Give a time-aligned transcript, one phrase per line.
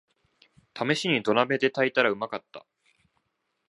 [0.73, 2.65] ためしに土鍋で炊いたらうまかった